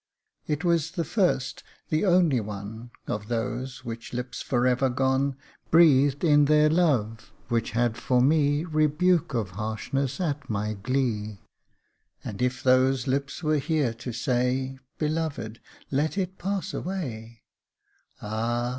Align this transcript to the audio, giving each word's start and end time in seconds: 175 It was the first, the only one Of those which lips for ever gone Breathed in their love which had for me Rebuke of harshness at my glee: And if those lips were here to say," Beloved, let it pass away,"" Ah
175 0.47 0.53
It 0.57 0.67
was 0.67 0.91
the 0.95 1.03
first, 1.05 1.63
the 1.89 2.05
only 2.07 2.39
one 2.39 2.89
Of 3.05 3.27
those 3.27 3.85
which 3.85 4.13
lips 4.13 4.41
for 4.41 4.65
ever 4.65 4.89
gone 4.89 5.35
Breathed 5.69 6.23
in 6.23 6.45
their 6.45 6.69
love 6.71 7.31
which 7.49 7.69
had 7.77 7.97
for 7.97 8.19
me 8.19 8.63
Rebuke 8.65 9.35
of 9.35 9.51
harshness 9.51 10.19
at 10.19 10.49
my 10.49 10.73
glee: 10.73 11.41
And 12.23 12.41
if 12.41 12.63
those 12.63 13.05
lips 13.05 13.43
were 13.43 13.59
here 13.59 13.93
to 13.93 14.11
say," 14.11 14.79
Beloved, 14.97 15.59
let 15.91 16.17
it 16.17 16.39
pass 16.39 16.73
away,"" 16.73 17.43
Ah 18.23 18.69